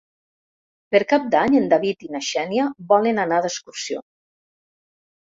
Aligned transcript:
Per 0.93 0.99
Cap 1.09 1.25
d'Any 1.35 1.57
en 1.59 1.67
David 1.73 2.05
i 2.05 2.09
na 2.15 2.21
Xènia 2.27 2.65
volen 2.93 3.21
anar 3.25 3.37
d'excursió. 3.43 4.01